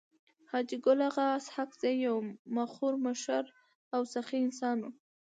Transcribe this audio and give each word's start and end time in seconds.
حاجي 0.49 0.77
ګل 0.85 0.99
اغا 1.09 1.27
اسحق 1.39 1.69
زی 1.81 1.93
يو 2.05 2.15
مخور 2.55 2.93
مشر 3.05 3.43
او 3.95 4.01
سخي 4.13 4.37
انسان 4.45 4.77
وو. 4.83 4.91